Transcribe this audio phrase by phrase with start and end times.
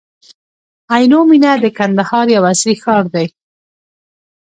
[0.93, 3.27] عینو مېنه د کندهار یو عصري ښار دی.